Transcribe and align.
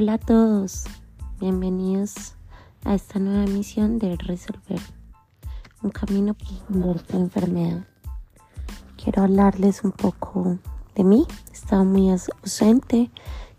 Hola 0.00 0.12
a 0.12 0.18
todos, 0.18 0.84
bienvenidos 1.40 2.36
a 2.84 2.94
esta 2.94 3.18
nueva 3.18 3.42
emisión 3.42 3.98
de 3.98 4.14
Resolver, 4.14 4.80
un 5.82 5.90
camino 5.90 6.34
por 6.34 6.94
esta 6.94 7.16
enfermedad. 7.16 7.84
Quiero 8.96 9.24
hablarles 9.24 9.82
un 9.82 9.90
poco 9.90 10.56
de 10.94 11.02
mí, 11.02 11.26
estaba 11.52 11.82
muy 11.82 12.12
ausente, 12.12 13.10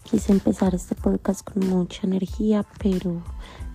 quise 0.10 0.32
empezar 0.32 0.74
este 0.74 0.96
podcast 0.96 1.44
con 1.44 1.68
mucha 1.68 2.08
energía, 2.08 2.66
pero 2.82 3.22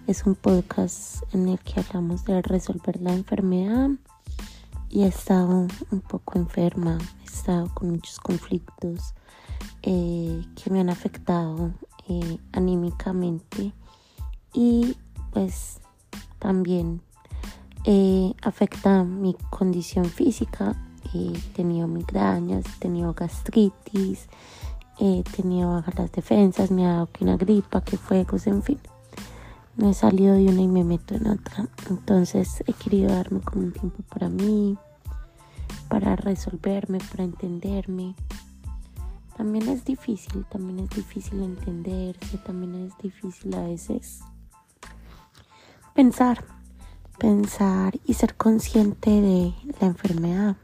es 0.07 0.25
un 0.25 0.35
podcast 0.35 1.23
en 1.35 1.49
el 1.49 1.59
que 1.59 1.81
hablamos 1.81 2.25
de 2.25 2.41
resolver 2.41 2.99
la 2.99 3.13
enfermedad 3.13 3.91
y 4.89 5.03
he 5.03 5.09
estado 5.09 5.67
un 5.91 6.01
poco 6.01 6.39
enferma, 6.39 6.97
he 7.21 7.25
estado 7.27 7.69
con 7.75 7.91
muchos 7.91 8.19
conflictos 8.21 9.13
eh, 9.83 10.47
que 10.57 10.71
me 10.71 10.81
han 10.81 10.89
afectado 10.89 11.75
eh, 12.09 12.39
anímicamente 12.53 13.73
y 14.53 14.97
pues 15.33 15.81
también 16.39 17.01
eh, 17.85 18.33
afecta 18.43 19.05
mi 19.05 19.37
condición 19.51 20.07
física. 20.07 20.75
He 21.13 21.33
tenido 21.55 21.87
migrañas, 21.87 22.65
he 22.67 22.81
tenido 22.81 23.15
gastritis, 23.15 24.29
he 24.99 25.23
tenido 25.37 25.71
bajas 25.71 25.95
las 25.97 26.13
defensas, 26.13 26.71
me 26.71 26.87
ha 26.87 26.95
dado 26.95 27.13
que 27.13 27.25
una 27.25 27.37
gripa, 27.37 27.83
que 27.83 27.97
fuegos, 27.97 28.47
en 28.47 28.63
fin. 28.63 28.79
No 29.77 29.91
he 29.91 29.95
salido 29.95 30.35
de 30.35 30.47
una 30.47 30.63
y 30.63 30.69
me 30.69 30.85
meto 30.85 31.15
en 31.15 31.27
otra. 31.27 31.69
Entonces 31.91 32.63
he 32.67 32.73
querido 32.73 33.11
darme 33.13 33.41
como 33.41 33.65
un 33.65 33.73
tiempo 33.73 34.03
para 34.09 34.29
mí, 34.29 34.79
para 35.89 36.17
resolverme, 36.17 36.99
para 37.11 37.25
entenderme. 37.25 38.15
También 39.37 39.69
es 39.69 39.85
difícil, 39.85 40.45
también 40.47 40.81
es 40.81 40.91
difícil 40.91 41.43
entenderse, 41.43 42.39
también 42.39 42.87
es 42.87 42.97
difícil 42.99 43.55
a 43.55 43.63
veces 43.63 44.21
pensar, 45.95 46.45
pensar 47.19 47.99
y 48.05 48.15
ser 48.15 48.37
consciente 48.37 49.11
de 49.11 49.55
la 49.81 49.87
enfermedad. 49.89 50.57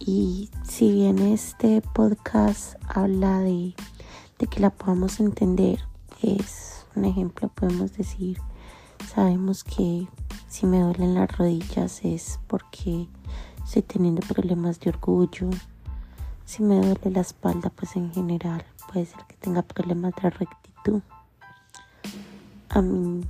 Y 0.00 0.50
si 0.64 0.92
bien 0.92 1.18
este 1.18 1.80
podcast 1.80 2.76
habla 2.88 3.40
de, 3.40 3.74
de 4.38 4.46
que 4.46 4.60
la 4.60 4.70
podamos 4.70 5.20
entender, 5.20 5.80
es 6.22 6.86
un 6.96 7.04
ejemplo, 7.04 7.48
podemos 7.48 7.96
decir, 7.96 8.38
sabemos 9.14 9.64
que 9.64 10.08
si 10.48 10.66
me 10.66 10.80
duelen 10.80 11.14
las 11.14 11.36
rodillas 11.36 12.04
es 12.04 12.40
porque 12.46 13.08
estoy 13.64 13.82
teniendo 13.82 14.26
problemas 14.26 14.80
de 14.80 14.90
orgullo. 14.90 15.50
Si 16.46 16.62
me 16.62 16.76
duele 16.76 17.10
la 17.10 17.20
espalda, 17.20 17.70
pues 17.70 17.96
en 17.96 18.12
general 18.12 18.64
puede 18.90 19.04
ser 19.04 19.18
que 19.26 19.36
tenga 19.36 19.62
problemas 19.62 20.14
de 20.22 20.30
rectitud. 20.30 21.02
A 22.70 22.80
mí 22.80 23.26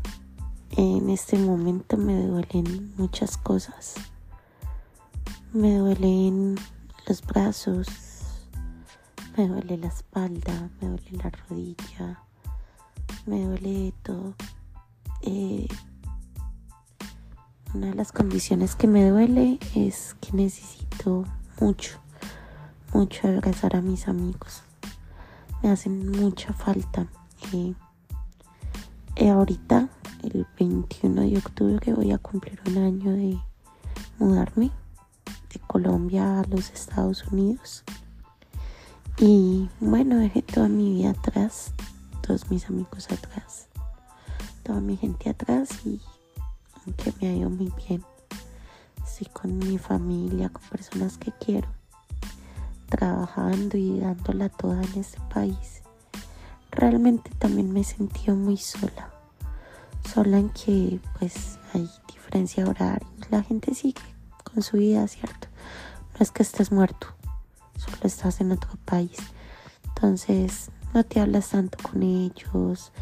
en 0.77 1.11
este 1.11 1.39
momento 1.39 1.97
me 1.97 2.27
duelen 2.27 2.95
muchas 2.97 3.39
cosas. 3.39 3.95
Me 5.53 5.77
duelen 5.77 6.57
los 7.09 7.23
brazos, 7.23 7.89
me 9.37 9.49
duele 9.49 9.79
la 9.79 9.89
espalda, 9.89 10.71
me 10.81 10.89
duele 10.89 11.11
la 11.13 11.31
rodilla, 11.31 12.23
me 13.25 13.45
duele 13.45 13.95
todo. 14.03 14.35
Eh, 15.23 15.67
una 17.75 17.89
de 17.89 17.95
las 17.95 18.13
condiciones 18.13 18.77
que 18.77 18.87
me 18.87 19.09
duele 19.09 19.59
es 19.75 20.15
que 20.21 20.33
necesito 20.33 21.25
mucho, 21.61 21.99
mucho 22.97 23.29
abrazar 23.29 23.77
a 23.77 23.83
mis 23.83 24.09
amigos. 24.09 24.63
Me 25.63 25.69
hacen 25.69 26.11
mucha 26.13 26.55
falta. 26.55 27.07
Eh, 27.53 27.75
eh, 29.17 29.29
ahorita, 29.29 29.91
el 30.23 30.47
21 30.59 31.21
de 31.21 31.37
octubre, 31.37 31.93
voy 31.93 32.13
a 32.13 32.17
cumplir 32.17 32.59
un 32.67 32.79
año 32.79 33.13
de 33.13 33.39
mudarme 34.19 34.71
de 35.53 35.61
Colombia 35.67 36.41
a 36.41 36.45
los 36.45 36.71
Estados 36.71 37.27
Unidos. 37.27 37.85
Y 39.19 39.69
bueno, 39.79 40.17
dejé 40.17 40.41
toda 40.41 40.69
mi 40.69 40.95
vida 40.95 41.11
atrás, 41.11 41.75
todos 42.23 42.51
mis 42.51 42.65
amigos 42.71 43.13
atrás, 43.13 43.69
toda 44.63 44.81
mi 44.81 44.97
gente 44.97 45.29
atrás 45.29 45.69
y 45.85 46.01
aunque 46.87 47.13
me 47.21 47.29
ha 47.29 47.35
ido 47.35 47.51
muy 47.51 47.71
bien, 47.87 48.03
estoy 49.05 49.27
con 49.35 49.59
mi 49.59 49.77
familia, 49.77 50.49
con 50.49 50.63
personas 50.71 51.19
que 51.19 51.31
quiero, 51.33 51.69
trabajando 52.87 53.77
y 53.77 54.01
dándola 54.01 54.49
toda 54.49 54.83
en 54.83 55.01
este 55.01 55.21
país. 55.33 55.83
Realmente 56.71 57.31
también 57.39 57.73
me 57.73 57.85
sentido 57.85 58.37
muy 58.37 58.57
sola, 58.57 59.11
sola 60.13 60.39
en 60.39 60.51
que 60.51 61.01
pues 61.19 61.59
hay 61.73 61.89
diferencia 62.07 62.67
horaria, 62.67 63.07
la 63.31 63.43
gente 63.43 63.75
sigue 63.75 64.03
con 64.45 64.63
su 64.63 64.77
vida, 64.77 65.07
¿cierto? 65.09 65.49
No 66.15 66.21
es 66.21 66.31
que 66.31 66.43
estés 66.43 66.73
muerto, 66.73 67.09
solo 67.77 67.97
estás 68.03 68.41
en 68.41 68.53
otro 68.53 68.71
país. 68.85 69.17
Entonces 69.85 70.71
no 70.93 71.05
te 71.05 71.21
hablas 71.21 71.51
tanto 71.51 71.79
con 71.83 72.03
ellos, 72.03 72.93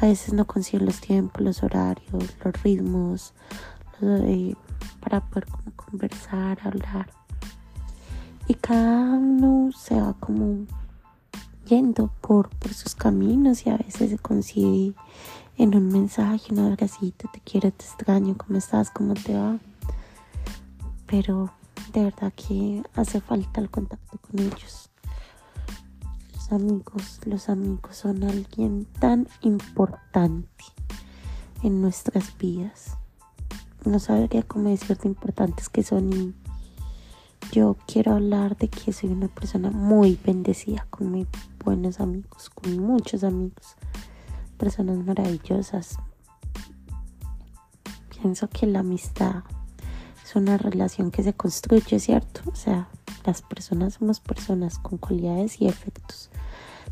a 0.00 0.06
veces 0.06 0.34
no 0.34 0.46
consiguen 0.46 0.86
los 0.86 1.00
tiempos, 1.00 1.42
los 1.42 1.62
horarios, 1.62 2.36
los 2.44 2.62
ritmos, 2.62 3.34
para 5.00 5.20
poder 5.20 5.46
conversar, 5.74 6.58
hablar. 6.62 7.15
Y 8.48 8.54
cada 8.54 9.14
uno 9.14 9.70
se 9.72 10.00
va 10.00 10.14
como 10.14 10.66
yendo 11.66 12.10
por, 12.20 12.48
por 12.50 12.72
sus 12.72 12.94
caminos 12.94 13.66
y 13.66 13.70
a 13.70 13.76
veces 13.76 14.10
se 14.10 14.18
consigue 14.18 14.94
en 15.56 15.74
un 15.74 15.88
mensaje, 15.88 16.52
un 16.52 16.60
abracito, 16.60 17.28
te 17.32 17.40
quiero, 17.40 17.72
te 17.72 17.84
extraño, 17.84 18.36
¿cómo 18.36 18.58
estás? 18.58 18.90
¿Cómo 18.90 19.14
te 19.14 19.34
va? 19.34 19.58
Pero 21.06 21.50
de 21.92 22.04
verdad 22.04 22.32
que 22.34 22.82
hace 22.94 23.20
falta 23.20 23.60
el 23.60 23.70
contacto 23.70 24.18
con 24.18 24.40
ellos 24.40 24.90
amigos, 26.52 27.20
los 27.24 27.48
amigos 27.48 27.96
son 27.96 28.22
alguien 28.24 28.86
tan 29.00 29.28
importante 29.42 30.64
en 31.62 31.80
nuestras 31.80 32.36
vidas. 32.38 32.96
No 33.84 33.98
sabría 33.98 34.42
cómo 34.42 34.68
decirte 34.68 35.08
importantes 35.08 35.68
que 35.68 35.82
son 35.82 36.12
y 36.12 36.34
yo 37.52 37.76
quiero 37.86 38.12
hablar 38.12 38.56
de 38.56 38.68
que 38.68 38.92
soy 38.92 39.10
una 39.10 39.28
persona 39.28 39.70
muy 39.70 40.18
bendecida 40.24 40.86
con 40.90 41.10
muy 41.10 41.26
buenos 41.64 42.00
amigos, 42.00 42.50
con 42.50 42.78
muchos 42.78 43.24
amigos, 43.24 43.76
personas 44.58 44.98
maravillosas. 44.98 45.98
Pienso 48.08 48.48
que 48.48 48.66
la 48.66 48.80
amistad 48.80 49.44
es 50.24 50.36
una 50.36 50.58
relación 50.58 51.10
que 51.10 51.22
se 51.22 51.34
construye, 51.34 52.00
¿cierto? 52.00 52.40
O 52.50 52.54
sea, 52.54 52.88
las 53.24 53.42
personas 53.42 53.94
somos 53.94 54.20
personas 54.20 54.78
con 54.78 54.98
cualidades 54.98 55.60
y 55.60 55.68
efectos. 55.68 56.30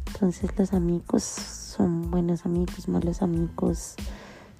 Entonces 0.06 0.50
los 0.58 0.72
amigos 0.72 1.22
son 1.22 2.10
buenos 2.10 2.44
amigos, 2.46 2.88
malos 2.88 3.22
amigos. 3.22 3.94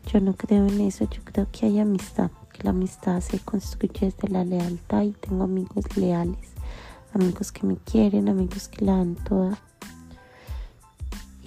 Yo 0.06 0.20
no 0.20 0.34
creo 0.34 0.66
en 0.66 0.80
eso, 0.80 1.08
yo 1.10 1.22
creo 1.24 1.46
que 1.50 1.66
hay 1.66 1.80
amistad, 1.80 2.30
que 2.52 2.62
la 2.62 2.70
amistad 2.70 3.20
se 3.20 3.38
construye 3.40 4.12
desde 4.12 4.28
la 4.28 4.44
lealtad 4.44 5.02
y 5.02 5.12
tengo 5.12 5.44
amigos 5.44 5.96
leales, 5.96 6.52
amigos 7.12 7.52
que 7.52 7.66
me 7.66 7.76
quieren, 7.76 8.28
amigos 8.28 8.68
que 8.68 8.84
la 8.84 8.96
dan 8.96 9.16
toda. 9.16 9.58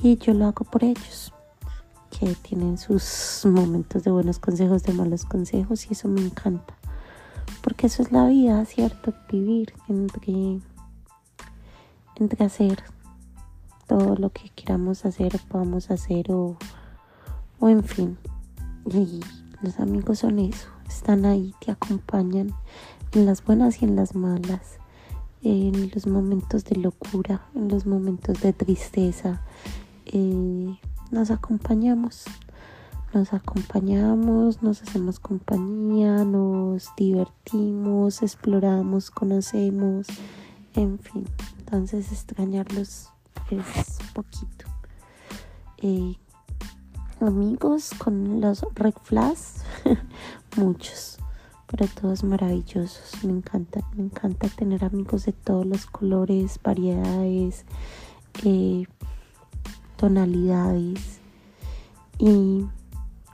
Y 0.02 0.18
yo 0.18 0.34
lo 0.34 0.46
hago 0.46 0.66
por 0.66 0.84
ellos, 0.84 1.34
que 2.12 2.34
tienen 2.36 2.78
sus 2.78 3.44
momentos 3.46 4.04
de 4.04 4.12
buenos 4.12 4.40
consejos, 4.40 4.84
de 4.84 4.94
malos 4.94 5.26
consejos 5.26 5.86
y 5.90 5.94
eso 5.94 6.08
me 6.08 6.22
encanta 6.22 6.78
porque 7.68 7.88
eso 7.88 8.02
es 8.02 8.14
la 8.14 8.26
vida, 8.28 8.64
¿cierto? 8.64 9.14
Vivir 9.30 9.74
entre, 9.90 10.62
entre 12.16 12.46
hacer 12.46 12.82
todo 13.88 14.16
lo 14.16 14.30
que 14.30 14.50
queramos 14.52 15.04
hacer 15.04 15.36
o 15.36 15.40
podamos 15.50 15.92
hacer 15.92 16.32
o, 16.32 16.56
o 17.60 17.68
en 17.68 17.84
fin. 17.84 18.18
Y 18.92 19.20
los 19.62 19.80
amigos 19.80 20.20
son 20.20 20.40
eso, 20.40 20.68
están 20.88 21.26
ahí, 21.26 21.54
te 21.64 21.72
acompañan 21.72 22.54
en 23.12 23.26
las 23.26 23.44
buenas 23.44 23.82
y 23.82 23.86
en 23.86 23.96
las 23.96 24.16
malas, 24.16 24.80
en 25.44 25.92
los 25.94 26.08
momentos 26.08 26.66
de 26.66 26.78
locura, 26.78 27.46
en 27.56 27.68
los 27.68 27.86
momentos 27.86 28.42
de 28.42 28.54
tristeza. 28.54 29.42
Eh, 30.06 30.78
nos 31.12 31.32
acompañamos 31.32 32.26
nos 33.14 33.34
acompañamos, 33.34 34.62
nos 34.62 34.82
hacemos 34.82 35.20
compañía, 35.20 36.26
nos 36.26 36.94
divertimos, 36.96 38.22
exploramos, 38.22 39.12
conocemos, 39.12 40.08
en 40.76 41.00
fin. 41.00 41.26
Entonces 41.60 42.12
extrañarlos 42.12 43.10
es 43.50 43.98
poquito. 44.14 44.66
Eh, 45.78 46.16
amigos 47.22 47.92
con 47.98 48.42
los 48.42 48.62
red 48.76 48.94
flags, 49.04 49.64
muchos, 50.58 51.18
pero 51.68 51.88
todos 51.88 52.24
maravillosos. 52.24 53.24
Me 53.24 53.32
encanta, 53.32 53.82
me 53.96 54.04
encanta 54.04 54.48
tener 54.50 54.84
amigos 54.84 55.26
de 55.26 55.34
todos 55.34 55.66
los 55.66 55.86
colores, 55.86 56.60
variedades, 56.64 57.66
eh, 58.44 58.86
tonalidades 59.98 61.20
Y 62.20 62.66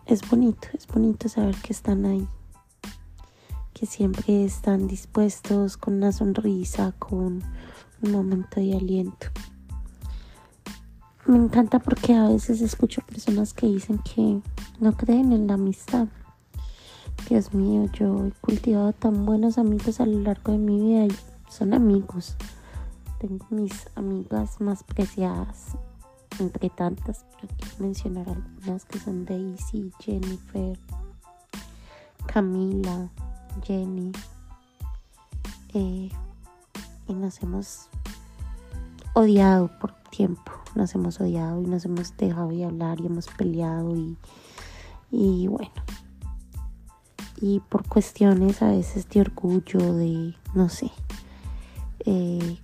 es 0.06 0.30
bonito, 0.30 0.68
es 0.74 0.88
bonito 0.88 1.30
saber 1.30 1.56
que 1.56 1.74
están 1.74 2.06
ahí, 2.06 2.28
que 3.74 3.86
siempre 3.86 4.46
están 4.46 4.88
dispuestos 4.88 5.78
con 5.78 5.96
una 5.96 6.12
sonrisa, 6.12 6.94
con 7.00 7.44
un 8.02 8.12
momento 8.12 8.60
de 8.60 8.76
aliento. 8.76 9.28
Me 11.26 11.38
encanta 11.38 11.80
porque 11.80 12.14
a 12.14 12.28
veces 12.28 12.60
escucho 12.60 13.02
personas 13.02 13.54
que 13.54 13.68
dicen 13.68 13.98
que 14.00 14.42
no 14.82 14.92
creen 14.98 15.32
en 15.32 15.48
la 15.48 15.54
amistad. 15.54 16.10
Dios 17.30 17.54
mío, 17.54 17.90
yo 17.94 18.26
he 18.26 18.32
cultivado 18.42 18.92
tan 18.92 19.26
buenos 19.26 19.58
amigos 19.58 20.02
a 20.02 20.06
lo 20.06 20.20
largo 20.20 20.52
de 20.52 20.58
mi 20.58 20.78
vida 20.82 21.06
y 21.06 21.16
son 21.50 21.74
amigos. 21.74 22.36
Tengo 23.20 23.46
mis 23.52 23.88
amigas 23.96 24.60
más 24.60 24.84
preciadas, 24.84 25.78
entre 26.40 26.70
tantas, 26.70 27.26
pero 27.40 27.54
quiero 27.58 27.76
mencionar 27.80 28.28
algunas 28.28 28.84
que 28.84 29.00
son 29.00 29.24
Daisy, 29.24 29.94
Jennifer, 30.00 30.78
Camila, 32.26 33.10
Jenny. 33.64 34.12
Eh, 35.74 36.10
y 37.08 37.14
nos 37.14 37.42
hemos 37.42 37.88
odiado 39.14 39.70
por 39.80 40.03
tiempo, 40.16 40.52
nos 40.76 40.94
hemos 40.94 41.20
odiado 41.20 41.62
y 41.62 41.66
nos 41.66 41.86
hemos 41.86 42.16
dejado 42.18 42.50
de 42.50 42.66
hablar 42.66 43.00
y 43.02 43.08
hemos 43.08 43.28
peleado 43.28 43.96
y, 43.96 44.18
y 45.12 45.48
bueno. 45.48 45.72
Y 47.42 47.60
por 47.62 47.88
cuestiones 47.88 48.62
a 48.62 48.70
veces 48.70 49.10
de 49.10 49.22
orgullo, 49.22 49.94
de 49.96 50.36
no 50.54 50.70
sé, 50.70 50.92
eh, 52.06 52.60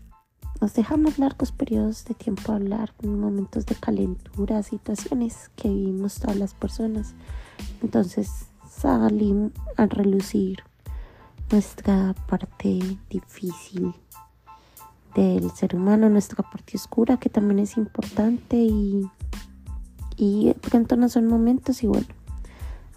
nos 0.62 0.74
dejamos 0.74 1.18
largos 1.18 1.52
periodos 1.52 2.06
de 2.06 2.14
tiempo 2.14 2.52
hablar, 2.52 2.94
momentos 3.02 3.66
de 3.66 3.76
calentura, 3.76 4.62
situaciones 4.62 5.50
que 5.56 5.70
vivimos 5.70 6.20
todas 6.20 6.38
las 6.38 6.54
personas. 6.54 7.14
Entonces 7.82 8.48
salimos 8.70 9.52
a 9.76 9.86
relucir 9.88 10.60
nuestra 11.50 12.14
parte 12.28 12.80
difícil 13.10 13.96
del 15.16 15.50
ser 15.52 15.76
humano, 15.76 16.10
nuestra 16.10 16.44
parte 16.44 16.78
oscura 16.78 17.18
que 17.18 17.30
también 17.30 17.60
es 17.60 17.78
importante 17.78 18.58
y, 18.58 19.10
y 20.18 20.54
pronto 20.62 20.96
no 20.96 21.10
son 21.10 21.28
momentos 21.28 21.84
y 21.84 21.88
bueno, 21.88 22.08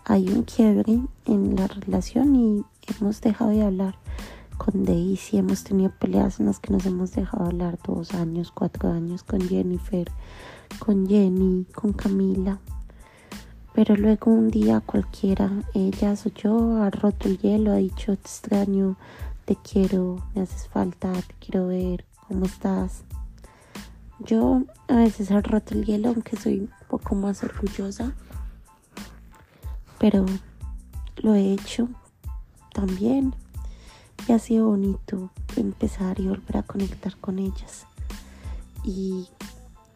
hay 0.04 0.28
un 0.28 0.42
quiebre 0.42 1.00
en 1.26 1.56
la 1.56 1.68
relación 1.68 2.34
y 2.36 2.64
hemos 2.88 3.20
dejado 3.20 3.50
de 3.50 3.62
hablar 3.62 3.94
con 4.58 4.84
Daisy, 4.84 5.38
hemos 5.38 5.64
tenido 5.64 5.90
peleas 5.98 6.38
en 6.38 6.46
las 6.46 6.60
que 6.60 6.72
nos 6.72 6.86
hemos 6.86 7.12
dejado 7.12 7.46
hablar 7.46 7.78
dos 7.84 8.14
años, 8.14 8.52
cuatro 8.52 8.92
años 8.92 9.22
con 9.24 9.40
Jennifer, 9.40 10.10
con 10.78 11.08
Jenny, 11.08 11.66
con 11.74 11.92
Camila. 11.92 12.60
Pero 13.74 13.96
luego 13.96 14.30
un 14.30 14.50
día 14.50 14.80
cualquiera, 14.80 15.50
ella 15.74 16.14
o 16.14 16.28
yo, 16.28 16.76
ha 16.76 16.90
roto 16.90 17.28
el 17.28 17.38
hielo, 17.38 17.72
ha 17.72 17.76
dicho, 17.76 18.16
te 18.16 18.28
extraño, 18.28 18.96
te 19.44 19.56
quiero, 19.56 20.22
me 20.34 20.42
haces 20.42 20.68
falta, 20.68 21.12
te 21.12 21.34
quiero 21.40 21.68
ver, 21.68 22.04
¿cómo 22.28 22.46
estás? 22.46 23.04
Yo 24.20 24.62
a 24.88 24.96
veces 24.96 25.30
he 25.30 25.40
roto 25.40 25.74
el 25.74 25.84
hielo, 25.84 26.10
aunque 26.10 26.36
soy 26.36 26.60
un 26.60 26.70
poco 26.88 27.14
más 27.14 27.42
orgullosa, 27.42 28.14
pero 29.98 30.24
lo 31.16 31.34
he 31.34 31.52
hecho 31.52 31.88
también. 32.72 33.34
Y 34.28 34.32
ha 34.32 34.38
sido 34.38 34.68
bonito 34.68 35.30
empezar 35.56 36.20
y 36.20 36.28
volver 36.28 36.58
a 36.58 36.62
conectar 36.62 37.16
con 37.16 37.40
ellas. 37.40 37.86
Y, 38.84 39.26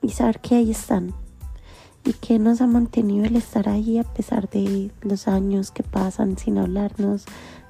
y 0.03 0.11
saber 0.11 0.41
que 0.41 0.57
ahí 0.57 0.73
están. 0.73 1.15
Y 2.05 2.13
que 2.15 2.39
nos 2.41 2.61
ha 2.61 2.67
mantenido 2.67 3.25
el 3.25 3.37
estar 3.37 3.69
ahí 3.69 3.99
a 3.99 4.05
pesar 4.05 4.49
de 4.51 4.91
los 5.03 5.29
años 5.29 5.71
que 5.71 5.85
pasan 5.85 6.37
sin 6.39 6.59
hablarnos, 6.59 7.25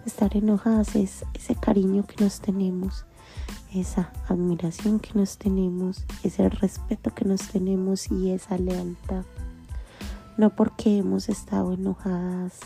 estar 0.06 0.36
enojadas, 0.36 0.94
es 0.96 1.24
ese 1.34 1.54
cariño 1.54 2.06
que 2.06 2.22
nos 2.22 2.40
tenemos, 2.40 3.04
esa 3.74 4.12
admiración 4.28 5.00
que 5.00 5.12
nos 5.14 5.38
tenemos, 5.38 6.04
ese 6.22 6.48
respeto 6.48 7.14
que 7.14 7.24
nos 7.24 7.48
tenemos 7.48 8.10
y 8.10 8.30
esa 8.30 8.56
lealtad. 8.56 9.24
No 10.38 10.54
porque 10.54 10.98
hemos 10.98 11.28
estado 11.28 11.72
enojadas, 11.72 12.60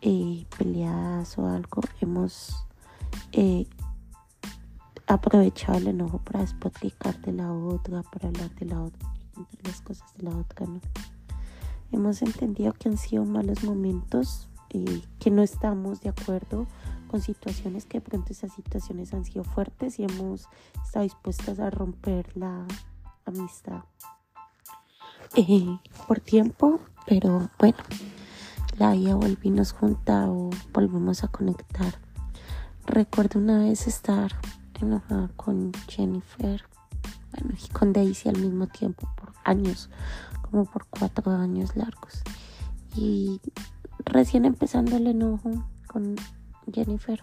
eh, 0.00 0.46
peleadas 0.58 1.38
o 1.38 1.46
algo, 1.46 1.82
hemos 2.00 2.66
eh, 3.32 3.66
aprovechado 5.06 5.78
el 5.78 5.88
enojo 5.88 6.18
para 6.18 6.40
despotricar 6.40 7.20
de 7.20 7.32
la 7.32 7.52
otra, 7.52 8.02
para 8.02 8.28
hablar 8.28 8.50
de 8.56 8.66
la 8.66 8.82
otra, 8.82 9.08
contar 9.34 9.60
las 9.64 9.80
cosas 9.80 10.14
de 10.16 10.24
la 10.24 10.36
otra, 10.36 10.66
¿no? 10.66 10.80
Hemos 11.92 12.20
entendido 12.22 12.72
que 12.72 12.88
han 12.88 12.98
sido 12.98 13.24
malos 13.24 13.62
momentos, 13.62 14.48
que 15.18 15.30
no 15.30 15.42
estamos 15.42 16.00
de 16.00 16.10
acuerdo 16.10 16.66
con 17.08 17.20
situaciones 17.20 17.86
que 17.86 17.98
de 17.98 18.06
pronto 18.08 18.32
esas 18.32 18.52
situaciones 18.52 19.14
han 19.14 19.24
sido 19.24 19.44
fuertes 19.44 19.98
y 19.98 20.04
hemos 20.04 20.48
estado 20.84 21.04
dispuestas 21.04 21.58
a 21.60 21.70
romper 21.70 22.36
la 22.36 22.66
amistad 23.24 23.82
eh, 25.36 25.78
por 26.06 26.20
tiempo, 26.20 26.80
pero 27.06 27.50
bueno, 27.58 27.78
la 28.78 28.92
vida 28.92 29.14
volvimos 29.14 29.72
junta 29.72 30.28
o 30.28 30.50
volvemos 30.72 31.24
a 31.24 31.28
conectar 31.28 32.06
Recuerdo 32.86 33.40
una 33.40 33.58
vez 33.58 33.88
estar 33.88 34.30
enojada 34.80 35.28
con 35.34 35.72
Jennifer, 35.88 36.62
bueno, 37.32 37.54
y 37.60 37.68
con 37.72 37.92
Daisy 37.92 38.28
al 38.28 38.38
mismo 38.38 38.68
tiempo 38.68 39.08
por 39.16 39.32
años, 39.44 39.90
como 40.40 40.64
por 40.66 40.86
cuatro 40.86 41.32
años 41.32 41.74
largos. 41.74 42.22
Y 42.94 43.40
recién 44.06 44.44
empezando 44.44 44.96
el 44.96 45.08
enojo 45.08 45.50
con 45.86 46.16
Jennifer, 46.72 47.22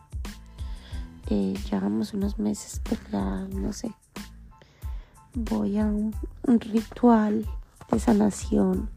eh, 1.30 1.56
llevamos 1.72 2.14
unos 2.14 2.38
meses 2.38 2.80
peleadas, 2.80 3.50
no 3.50 3.74
sé. 3.74 3.92
Voy 5.34 5.80
a 5.80 5.86
un, 5.86 6.14
ritual 6.46 7.48
de 7.90 8.00
sanación, 8.00 8.90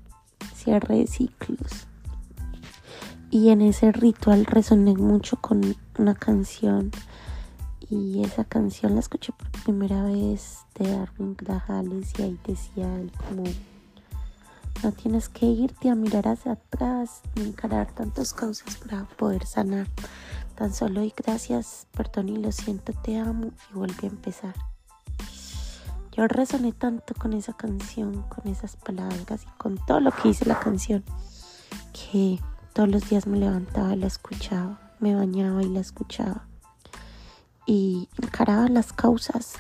cierre 0.55 0.97
de 0.99 1.07
ciclos 1.07 1.87
y 3.31 3.49
en 3.49 3.63
ese 3.63 3.93
ritual 3.93 4.45
resoné 4.45 4.95
mucho 4.95 5.37
con 5.37 5.63
una 5.99 6.15
canción 6.15 6.91
y 7.89 8.23
esa 8.23 8.45
canción 8.45 8.95
la 8.95 9.01
escuché 9.01 9.33
por 9.33 9.51
primera 9.63 10.03
vez 10.03 10.65
de 10.79 10.91
Darwin 10.91 11.37
Grajales 11.37 12.13
y 12.19 12.23
ahí 12.23 12.39
decía 12.47 12.95
él 13.01 13.11
como 13.29 13.45
no 14.83 14.93
tienes 14.93 15.29
que 15.29 15.47
irte 15.47 15.91
a 15.91 15.95
mirar 15.95 16.29
hacia 16.29 16.53
atrás 16.53 17.23
ni 17.35 17.45
encarar 17.45 17.93
tantas 17.93 18.33
causas 18.33 18.77
para 18.77 19.05
poder 19.05 19.47
sanar 19.47 19.87
tan 20.55 20.73
solo 20.73 21.03
y 21.03 21.13
gracias 21.17 21.87
perdón 21.97 22.29
y 22.29 22.37
lo 22.39 22.53
siento 22.53 22.93
te 22.93 23.19
amo 23.19 23.53
y 23.71 23.75
vuelve 23.75 24.05
a 24.05 24.07
empezar 24.07 24.55
yo 26.13 26.27
resoné 26.29 26.73
tanto 26.73 27.15
con 27.15 27.33
esa 27.33 27.53
canción 27.53 28.23
con 28.23 28.47
esas 28.51 28.77
palabras 28.77 29.43
y 29.45 29.59
con 29.59 29.79
todo 29.87 30.01
lo 30.01 30.11
que 30.13 30.29
dice 30.29 30.45
la 30.47 30.59
canción 30.61 31.05
que 31.93 32.39
todos 32.77 32.91
los 32.91 33.09
días 33.09 33.27
me 33.27 33.39
levantaba 33.39 33.95
y 33.95 33.97
la 33.97 34.07
escuchaba, 34.07 34.79
me 35.01 35.15
bañaba 35.15 35.63
y 35.63 35.69
la 35.71 35.81
escuchaba. 35.81 36.47
Y 37.65 38.11
encaraba 38.23 38.69
las 38.69 38.93
causas, 38.93 39.55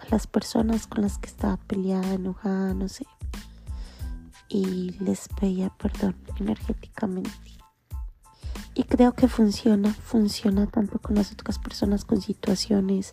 a 0.00 0.08
las 0.10 0.26
personas 0.26 0.86
con 0.86 1.02
las 1.02 1.18
que 1.18 1.28
estaba 1.28 1.58
peleada, 1.58 2.14
enojada, 2.14 2.72
no 2.72 2.88
sé. 2.88 3.06
Y 4.48 4.92
les 5.00 5.28
pedía 5.28 5.70
perdón 5.70 6.16
energéticamente. 6.38 7.30
Y 8.74 8.84
creo 8.84 9.12
que 9.12 9.28
funciona, 9.28 9.92
funciona 9.92 10.66
tanto 10.66 10.98
con 10.98 11.14
las 11.14 11.32
otras 11.32 11.58
personas, 11.58 12.04
con 12.04 12.20
situaciones, 12.20 13.12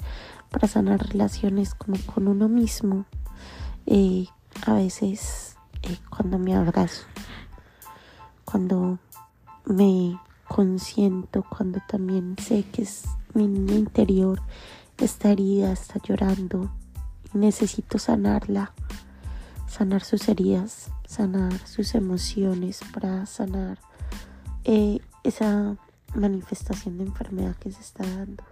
para 0.50 0.68
sanar 0.68 1.08
relaciones 1.08 1.76
como 1.76 1.98
con 2.06 2.28
uno 2.28 2.50
mismo. 2.50 3.06
Eh, 3.86 4.26
a 4.66 4.74
veces 4.74 5.56
eh, 5.84 5.98
cuando 6.10 6.40
me 6.40 6.56
abrazo, 6.56 7.04
cuando 8.44 9.00
me 9.66 10.20
consiento 10.48 11.46
cuando 11.48 11.80
también 11.88 12.36
sé 12.38 12.64
que 12.74 12.82
es 12.82 13.06
mi 13.34 13.48
niña 13.48 13.76
interior 13.76 14.42
está 14.98 15.32
herida, 15.32 15.72
está 15.72 16.00
llorando 16.04 16.70
y 17.34 17.38
necesito 17.38 17.98
sanarla, 17.98 18.74
sanar 19.68 20.04
sus 20.04 20.28
heridas, 20.28 20.92
sanar 21.12 21.52
sus 21.68 21.94
emociones 21.94 22.80
para 22.94 23.26
sanar 23.26 23.78
eh, 24.64 25.00
esa 25.26 25.76
manifestación 26.16 26.98
de 26.98 27.04
enfermedad 27.04 27.54
que 27.58 27.70
se 27.70 27.82
está 27.82 28.06
dando. 28.06 28.46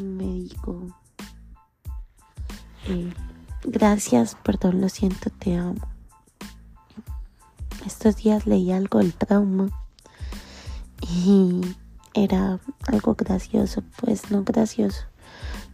Me 0.00 0.24
digo, 0.24 0.86
eh, 2.86 3.12
gracias, 3.64 4.36
perdón, 4.44 4.80
lo 4.80 4.88
siento, 4.88 5.30
te 5.30 5.56
amo. 5.56 5.88
Estos 7.84 8.16
días 8.16 8.46
leí 8.46 8.70
algo 8.70 9.00
del 9.00 9.14
trauma 9.14 9.68
y 11.00 11.62
era 12.14 12.60
algo 12.86 13.16
gracioso, 13.16 13.82
pues 14.00 14.30
no 14.30 14.44
gracioso. 14.44 15.02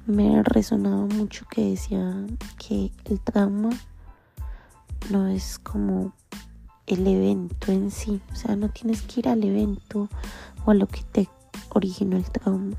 Me 0.06 0.42
resonaba 0.42 1.04
mucho 1.04 1.44
que 1.50 1.70
decía 1.70 2.14
que 2.56 2.92
el 3.04 3.20
trauma 3.20 3.70
no 5.10 5.28
es 5.28 5.58
como 5.58 6.12
el 6.86 7.06
evento 7.06 7.72
en 7.72 7.90
sí. 7.90 8.20
O 8.32 8.36
sea, 8.36 8.56
no 8.56 8.68
tienes 8.68 9.02
que 9.02 9.20
ir 9.20 9.28
al 9.28 9.42
evento 9.44 10.08
o 10.64 10.70
a 10.70 10.74
lo 10.74 10.86
que 10.86 11.02
te 11.02 11.28
originó 11.70 12.16
el 12.16 12.30
trauma. 12.30 12.76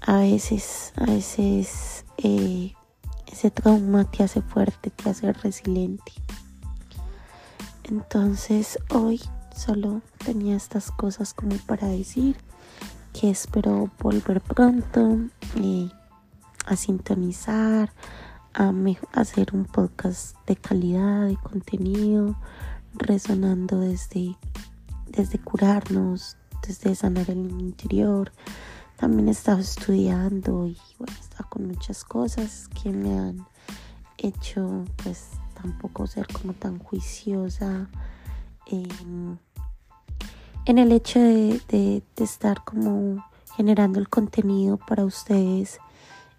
A 0.00 0.18
veces, 0.18 0.92
a 0.96 1.06
veces 1.06 2.04
eh, 2.18 2.74
ese 3.30 3.50
trauma 3.50 4.04
te 4.10 4.22
hace 4.22 4.42
fuerte, 4.42 4.90
te 4.90 5.10
hace 5.10 5.32
resiliente. 5.32 6.12
Entonces 7.84 8.78
hoy 8.90 9.20
solo 9.54 10.02
tenía 10.24 10.56
estas 10.56 10.90
cosas 10.90 11.34
como 11.34 11.56
para 11.56 11.86
decir 11.88 12.36
que 13.12 13.30
espero 13.30 13.90
volver 14.00 14.40
pronto 14.40 15.18
eh, 15.56 15.88
a 16.66 16.76
sintonizar, 16.76 17.92
a 18.54 18.72
hacer 19.12 19.48
un 19.52 19.64
podcast 19.64 20.36
de 20.46 20.56
calidad, 20.56 21.26
de 21.26 21.36
contenido, 21.36 22.36
resonando 22.94 23.80
desde, 23.80 24.36
desde 25.06 25.38
curarnos, 25.38 26.36
desde 26.66 26.94
sanar 26.94 27.30
el 27.30 27.50
interior. 27.60 28.32
También 28.96 29.28
he 29.28 29.32
estado 29.32 29.58
estudiando 29.58 30.66
y 30.66 30.78
bueno, 30.98 31.12
he 31.20 31.42
con 31.48 31.66
muchas 31.66 32.04
cosas 32.04 32.68
que 32.82 32.90
me 32.90 33.18
han 33.18 33.46
hecho 34.18 34.84
pues 35.02 35.30
tampoco 35.60 36.06
ser 36.06 36.26
como 36.28 36.52
tan 36.52 36.78
juiciosa 36.78 37.88
en, 38.66 39.38
el 40.66 40.92
hecho 40.92 41.18
de, 41.18 41.60
de, 41.68 42.02
estar 42.16 42.64
como 42.64 43.24
generando 43.56 43.98
el 43.98 44.08
contenido 44.08 44.78
para 44.78 45.04
ustedes 45.04 45.78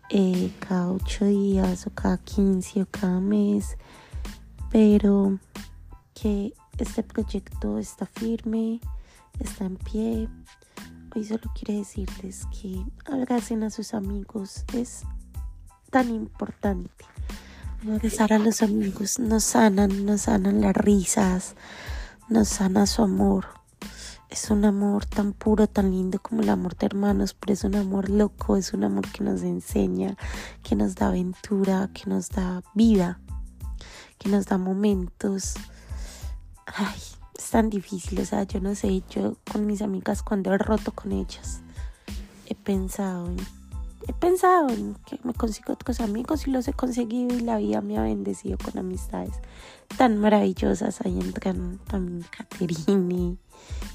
eh, 0.10 0.52
cada 0.60 0.92
ocho 0.92 1.26
días 1.26 1.88
o 1.88 1.90
cada 1.92 2.18
quince 2.18 2.82
o 2.82 2.86
cada 2.86 3.20
mes, 3.20 3.78
pero 4.72 5.40
que 6.14 6.54
este 6.78 7.04
proyecto 7.04 7.80
está 7.80 8.06
firme, 8.06 8.80
está 9.40 9.66
en 9.66 9.78
pie. 9.78 10.30
Hoy 11.16 11.24
solo 11.24 11.52
quiero 11.58 11.80
decirles 11.80 12.46
que 12.52 12.86
abracen 13.06 13.64
a 13.64 13.70
sus 13.70 13.94
amigos, 13.94 14.66
es 14.74 15.04
tan 15.90 16.10
importante. 16.10 17.06
Abrazar 17.82 18.34
a 18.34 18.40
los 18.40 18.62
amigos 18.62 19.20
nos 19.20 19.44
sanan, 19.44 20.06
nos 20.06 20.22
sanan 20.22 20.62
las 20.62 20.76
risas, 20.76 21.56
nos 22.30 22.50
sana 22.50 22.86
su 22.86 23.04
amor. 23.04 23.55
Es 24.36 24.50
un 24.50 24.66
amor 24.66 25.06
tan 25.06 25.32
puro, 25.32 25.66
tan 25.66 25.92
lindo 25.92 26.20
como 26.22 26.42
el 26.42 26.50
amor 26.50 26.76
de 26.76 26.88
hermanos, 26.88 27.34
pero 27.34 27.54
es 27.54 27.64
un 27.64 27.74
amor 27.74 28.10
loco, 28.10 28.58
es 28.58 28.74
un 28.74 28.84
amor 28.84 29.10
que 29.10 29.24
nos 29.24 29.44
enseña, 29.44 30.18
que 30.62 30.76
nos 30.76 30.96
da 30.96 31.08
aventura, 31.08 31.90
que 31.94 32.10
nos 32.10 32.28
da 32.28 32.62
vida, 32.74 33.22
que 34.18 34.28
nos 34.28 34.46
da 34.48 34.58
momentos. 34.58 35.54
Ay, 36.66 37.00
es 37.38 37.50
tan 37.50 37.70
difícil, 37.70 38.20
o 38.20 38.26
sea, 38.26 38.44
yo 38.44 38.60
no 38.60 38.76
sé, 38.76 39.04
yo 39.10 39.38
con 39.50 39.66
mis 39.66 39.82
amigas 39.82 40.22
cuando 40.22 40.54
he 40.54 40.58
roto 40.58 40.92
con 40.92 41.14
ellas, 41.14 41.62
he 42.46 42.56
pensado 42.56 43.28
en 43.28 43.38
he 44.08 44.14
pensado 44.14 44.70
en 44.70 44.96
que 45.06 45.18
me 45.24 45.34
consigo 45.34 45.74
otros 45.74 46.00
amigos 46.00 46.46
y 46.46 46.52
los 46.52 46.68
he 46.68 46.74
conseguido 46.74 47.36
y 47.36 47.40
la 47.40 47.58
vida 47.58 47.82
me 47.82 47.98
ha 47.98 48.04
bendecido 48.04 48.58
con 48.58 48.78
amistades 48.78 49.34
tan 49.98 50.18
maravillosas. 50.18 51.02
Ahí 51.02 51.20
entran 51.20 51.80
también 51.88 52.26
Caterine, 52.30 53.38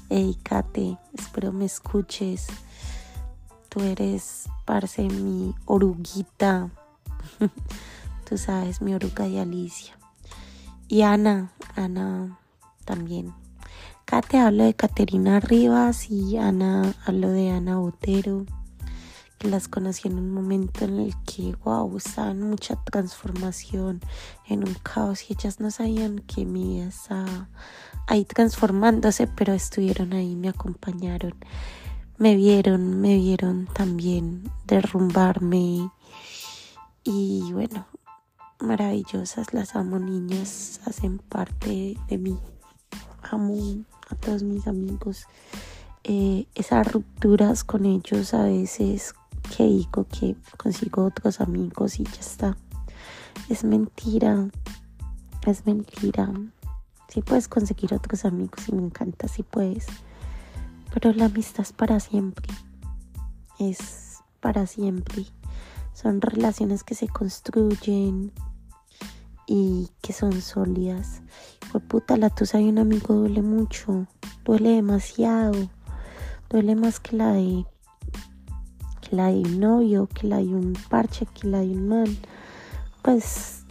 hey 0.09 0.37
Kate, 0.43 0.97
espero 1.17 1.51
me 1.51 1.65
escuches. 1.65 2.47
Tú 3.69 3.81
eres, 3.81 4.49
parce, 4.65 5.03
mi 5.03 5.55
oruguita. 5.65 6.69
Tú 8.29 8.37
sabes, 8.37 8.81
mi 8.81 8.93
oruga 8.93 9.27
y 9.27 9.37
Alicia. 9.37 9.97
Y 10.87 11.03
Ana, 11.03 11.51
Ana 11.75 12.37
también. 12.85 13.33
Kate 14.05 14.39
hablo 14.39 14.65
de 14.65 14.73
Caterina 14.73 15.39
Rivas 15.39 16.09
y 16.09 16.37
Ana 16.37 16.93
hablo 17.05 17.29
de 17.29 17.51
Ana 17.51 17.77
Botero 17.77 18.45
las 19.43 19.67
conocí 19.67 20.07
en 20.07 20.17
un 20.17 20.31
momento 20.31 20.85
en 20.85 20.99
el 20.99 21.15
que, 21.23 21.55
wow, 21.63 21.97
estaba 21.97 22.31
en 22.31 22.41
mucha 22.41 22.75
transformación, 22.83 24.01
en 24.47 24.67
un 24.67 24.75
caos 24.75 25.29
y 25.29 25.33
ellas 25.33 25.59
no 25.59 25.71
sabían 25.71 26.19
que 26.19 26.45
mi 26.45 26.81
estaba 26.81 27.49
ahí 28.07 28.25
transformándose, 28.25 29.27
pero 29.27 29.53
estuvieron 29.53 30.13
ahí, 30.13 30.35
me 30.35 30.49
acompañaron, 30.49 31.35
me 32.17 32.35
vieron, 32.35 32.99
me 32.99 33.15
vieron 33.17 33.67
también 33.73 34.51
derrumbarme. 34.65 35.89
Y 37.03 37.51
bueno, 37.53 37.87
maravillosas, 38.59 39.53
las 39.53 39.75
amo 39.75 39.97
niñas, 39.99 40.81
hacen 40.85 41.17
parte 41.17 41.97
de 42.07 42.17
mí, 42.17 42.37
amo 43.23 43.85
a 44.09 44.15
todos 44.15 44.43
mis 44.43 44.67
amigos. 44.67 45.25
Eh, 46.03 46.47
esas 46.55 46.91
rupturas 46.91 47.63
con 47.63 47.85
ellos 47.85 48.33
a 48.33 48.43
veces 48.43 49.13
que 49.55 49.63
digo 49.63 50.05
que 50.07 50.35
consigo 50.57 51.05
otros 51.05 51.41
amigos 51.41 51.99
y 51.99 52.03
ya 52.05 52.19
está. 52.19 52.57
Es 53.49 53.63
mentira, 53.63 54.47
es 55.45 55.65
mentira. 55.65 56.31
Sí 57.09 57.21
puedes 57.21 57.47
conseguir 57.47 57.93
otros 57.93 58.23
amigos 58.23 58.69
y 58.69 58.73
me 58.73 58.83
encanta, 58.83 59.27
si 59.27 59.43
puedes. 59.43 59.87
Pero 60.93 61.11
la 61.13 61.25
amistad 61.25 61.61
es 61.61 61.73
para 61.73 61.99
siempre. 61.99 62.47
Es 63.59 64.19
para 64.39 64.65
siempre. 64.67 65.25
Son 65.93 66.21
relaciones 66.21 66.83
que 66.83 66.95
se 66.95 67.07
construyen 67.07 68.31
y 69.47 69.89
que 70.01 70.13
son 70.13 70.41
sólidas. 70.41 71.21
Por 71.71 71.81
puta, 71.81 72.15
la 72.15 72.29
tusa 72.29 72.57
de 72.59 72.65
un 72.65 72.79
amigo 72.79 73.13
duele 73.15 73.41
mucho. 73.41 74.07
Duele 74.45 74.69
demasiado. 74.69 75.69
Duele 76.49 76.75
más 76.75 76.99
que 76.99 77.17
la 77.17 77.33
de 77.33 77.65
la 79.11 79.27
de 79.27 79.39
un 79.39 79.59
novio, 79.59 80.07
que 80.07 80.27
la 80.27 80.37
de 80.37 80.47
un 80.47 80.73
parche, 80.89 81.25
que 81.25 81.47
la 81.47 81.59
de 81.59 81.71
un 81.71 81.87
man, 81.87 82.17
pues 83.01 83.63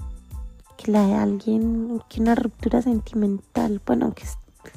que 0.77 0.93
la 0.93 1.07
de 1.07 1.15
alguien, 1.15 2.03
que 2.09 2.21
una 2.21 2.35
ruptura 2.35 2.81
sentimental, 2.83 3.81
bueno, 3.85 4.15
que 4.15 4.25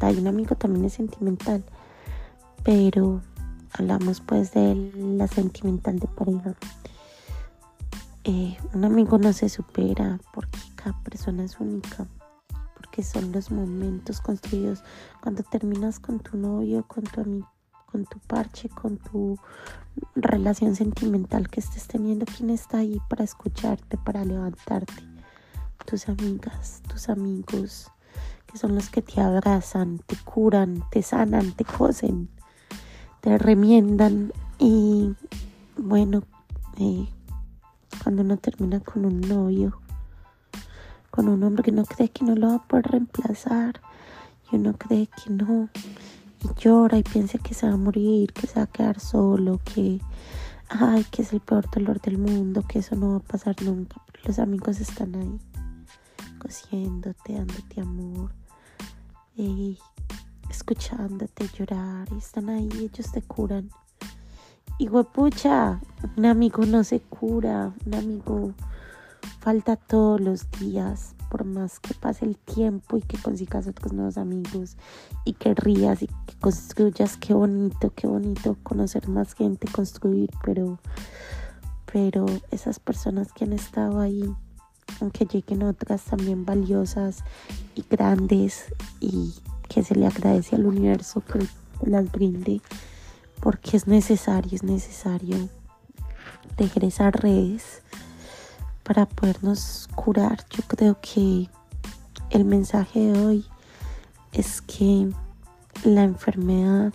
la 0.01 0.12
de 0.12 0.20
un 0.20 0.27
amigo 0.27 0.55
también 0.55 0.86
es 0.86 0.93
sentimental, 0.93 1.63
pero 2.63 3.22
hablamos 3.74 4.22
pues 4.22 4.53
de 4.53 4.75
la 4.96 5.27
sentimental 5.27 6.00
de 6.00 6.08
pareja. 6.08 6.55
Eh, 8.25 8.58
un 8.74 8.86
amigo 8.86 9.17
no 9.17 9.34
se 9.34 9.50
supera 9.50 10.20
porque 10.34 10.60
cada 10.75 10.98
persona 11.03 11.43
es 11.43 11.60
única, 11.60 12.08
porque 12.75 13.03
son 13.03 13.32
los 13.32 13.51
momentos 13.51 14.22
construidos 14.22 14.82
cuando 15.22 15.43
terminas 15.43 16.00
con 16.00 16.20
tu 16.20 16.38
novio, 16.38 16.86
con 16.88 17.03
tu 17.03 17.22
amigo 17.22 17.52
con 17.93 18.05
tu 18.05 18.17
parche, 18.17 18.69
con 18.69 18.97
tu 18.97 19.38
relación 20.15 20.75
sentimental 20.75 21.47
que 21.47 21.59
estés 21.59 21.85
teniendo, 21.85 22.25
quién 22.25 22.50
está 22.50 22.79
ahí 22.79 23.00
para 23.07 23.23
escucharte, 23.23 24.00
para 24.00 24.25
levantarte. 24.25 25.03
Tus 25.85 26.09
amigas, 26.09 26.81
tus 26.88 27.07
amigos, 27.07 27.91
que 28.47 28.57
son 28.57 28.73
los 28.73 28.89
que 28.89 29.03
te 29.03 29.21
abrazan, 29.21 30.00
te 30.07 30.15
curan, 30.15 30.83
te 30.89 31.03
sanan, 31.03 31.51
te 31.51 31.65
cosen, 31.65 32.29
te 33.21 33.38
remiendan. 33.38 34.33
Y 34.57 35.13
bueno, 35.77 36.23
eh, 36.79 37.07
cuando 38.01 38.23
uno 38.23 38.38
termina 38.38 38.79
con 38.79 39.05
un 39.05 39.21
novio, 39.21 39.79
con 41.12 41.29
un 41.29 41.43
hombre 41.43 41.62
que 41.62 41.71
no 41.71 41.85
cree 41.85 42.09
que 42.09 42.25
no 42.25 42.33
lo 42.33 42.47
va 42.47 42.55
a 42.55 42.67
poder 42.67 42.88
reemplazar, 42.88 43.81
y 44.51 44.55
uno 44.55 44.73
cree 44.73 45.07
que 45.07 45.29
no, 45.29 45.69
y 46.43 46.50
llora 46.59 46.97
y 46.97 47.03
piensa 47.03 47.38
que 47.38 47.53
se 47.53 47.67
va 47.67 47.73
a 47.73 47.77
morir, 47.77 48.33
que 48.33 48.47
se 48.47 48.55
va 48.55 48.63
a 48.63 48.67
quedar 48.67 49.00
solo, 49.00 49.59
que, 49.63 50.00
ay, 50.69 51.05
que 51.05 51.21
es 51.21 51.33
el 51.33 51.39
peor 51.39 51.69
dolor 51.71 52.01
del 52.01 52.17
mundo, 52.17 52.63
que 52.67 52.79
eso 52.79 52.95
no 52.95 53.12
va 53.12 53.17
a 53.17 53.19
pasar 53.19 53.55
nunca. 53.63 54.01
Los 54.25 54.39
amigos 54.39 54.79
están 54.79 55.15
ahí, 55.15 55.39
cosiéndote, 56.39 57.33
dándote 57.33 57.81
amor, 57.81 58.31
escuchándote 60.50 61.50
llorar, 61.57 62.07
están 62.17 62.50
ahí, 62.50 62.69
ellos 62.73 63.12
te 63.12 63.21
curan. 63.21 63.69
Y 64.77 64.89
pucha, 64.89 65.79
un 66.17 66.25
amigo 66.25 66.65
no 66.65 66.83
se 66.83 67.00
cura, 67.00 67.73
un 67.85 67.95
amigo 67.95 68.53
falta 69.39 69.75
todos 69.75 70.19
los 70.19 70.50
días, 70.51 71.15
por 71.33 71.45
más 71.45 71.79
que 71.79 71.95
pase 71.95 72.25
el 72.25 72.37
tiempo 72.37 72.95
y 72.95 73.01
que 73.01 73.17
consigas 73.17 73.65
otros 73.65 73.91
nuevos 73.91 74.19
amigos 74.19 74.77
y 75.25 75.33
que 75.33 75.55
rías 75.55 76.03
y 76.03 76.05
que 76.05 76.35
construyas, 76.39 77.17
qué 77.17 77.33
bonito, 77.33 77.91
qué 77.95 78.05
bonito 78.05 78.55
conocer 78.61 79.07
más 79.07 79.33
gente, 79.33 79.67
construir, 79.67 80.29
pero, 80.43 80.77
pero 81.91 82.27
esas 82.51 82.77
personas 82.77 83.33
que 83.33 83.45
han 83.45 83.53
estado 83.53 83.99
ahí, 83.99 84.31
aunque 85.01 85.25
lleguen 85.25 85.63
otras 85.63 86.03
también 86.03 86.45
valiosas 86.45 87.23
y 87.73 87.83
grandes 87.89 88.65
y 88.99 89.33
que 89.67 89.83
se 89.83 89.95
le 89.95 90.05
agradece 90.05 90.55
al 90.55 90.67
universo 90.67 91.23
que 91.25 91.47
las 91.83 92.11
brinde, 92.11 92.61
porque 93.41 93.75
es 93.75 93.87
necesario, 93.87 94.51
es 94.53 94.61
necesario 94.61 95.49
tejer 96.57 96.85
esas 96.85 97.11
redes 97.11 97.81
para 98.83 99.05
podernos 99.05 99.87
curar. 99.95 100.45
Yo 100.49 100.63
creo 100.67 100.97
que 101.01 101.49
el 102.29 102.45
mensaje 102.45 102.99
de 102.99 103.25
hoy 103.25 103.45
es 104.31 104.61
que 104.61 105.09
la 105.83 106.03
enfermedad 106.03 106.93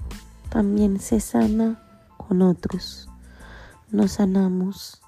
también 0.50 1.00
se 1.00 1.21
sana 1.21 1.83
con 2.16 2.42
otros. 2.42 3.09
Nos 3.90 4.12
sanamos, 4.12 5.00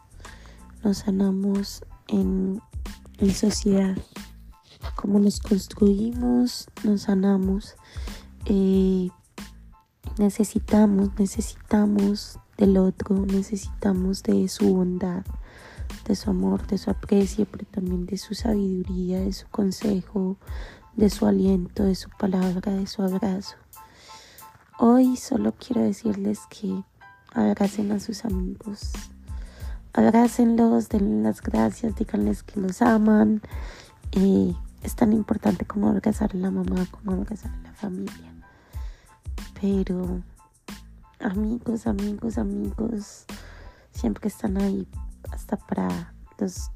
nos 0.82 0.99
sanamos 0.99 1.84
en, 2.08 2.60
en 3.18 3.34
sociedad. 3.34 3.96
Como 4.96 5.18
nos 5.18 5.40
construimos, 5.40 6.68
nos 6.84 7.02
sanamos. 7.02 7.75
Eh, 8.46 9.10
necesitamos, 10.18 11.10
necesitamos 11.18 12.38
del 12.56 12.76
otro, 12.76 13.26
necesitamos 13.26 14.22
de 14.22 14.49
su 14.49 14.75
bondad, 14.75 15.25
de 16.11 16.17
su 16.17 16.29
amor, 16.29 16.67
de 16.67 16.76
su 16.76 16.90
aprecio, 16.90 17.47
pero 17.47 17.64
también 17.67 18.05
de 18.05 18.19
su 18.19 18.35
sabiduría, 18.35 19.21
de 19.21 19.33
su 19.33 19.47
consejo, 19.49 20.37
de 20.97 21.09
su 21.09 21.25
aliento, 21.25 21.85
de 21.85 21.95
su 21.95 22.11
palabra, 22.11 22.73
de 22.73 22.88
su 22.88 23.02
abrazo. 23.02 23.55
Hoy 24.76 25.17
solo 25.17 25.55
quiero 25.55 25.83
decirles 25.83 26.40
que 26.50 26.83
abracen 27.33 27.93
a 27.93 28.00
sus 28.00 28.25
amigos, 28.25 28.90
abrácenlos, 29.93 30.88
denles 30.88 31.23
las 31.23 31.43
gracias, 31.43 31.95
díganles 31.95 32.43
que 32.43 32.61
los 32.61 32.83
aman. 32.83 33.40
Eh, 34.11 34.52
es 34.83 34.97
tan 34.97 35.12
importante 35.12 35.64
como 35.64 35.90
abrazar 35.90 36.33
a 36.35 36.38
la 36.38 36.50
mamá, 36.50 36.87
como 36.90 37.12
abrazar 37.12 37.52
a 37.52 37.62
la 37.62 37.73
familia. 37.73 38.35
Pero 39.61 40.23
amigos, 41.21 41.87
amigos, 41.87 42.37
amigos, 42.37 43.26
siempre 43.93 44.26
están 44.26 44.57
ahí 44.57 44.88
hasta 45.30 45.56
para 45.56 46.14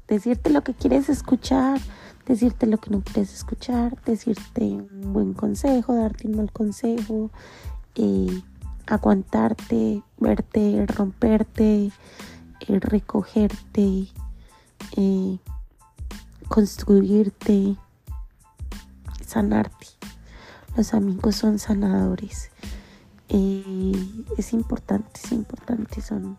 decirte 0.07 0.49
lo 0.49 0.63
que 0.63 0.73
quieres 0.73 1.09
escuchar, 1.09 1.79
decirte 2.25 2.65
lo 2.67 2.77
que 2.77 2.89
no 2.89 3.01
quieres 3.01 3.33
escuchar, 3.33 3.99
decirte 4.03 4.63
un 4.63 5.13
buen 5.13 5.33
consejo, 5.33 5.95
darte 5.95 6.27
un 6.27 6.37
mal 6.37 6.51
consejo, 6.51 7.31
eh, 7.95 8.41
aguantarte, 8.87 10.03
verte, 10.17 10.85
romperte, 10.87 11.91
eh, 12.67 12.79
recogerte, 12.79 14.07
eh, 14.97 15.37
construirte, 16.47 17.75
sanarte. 19.25 19.87
Los 20.75 20.93
amigos 20.93 21.35
son 21.35 21.59
sanadores. 21.59 22.51
es 24.37 24.53
importante, 24.53 25.19
es 25.23 25.31
importante, 25.31 26.01
son, 26.01 26.37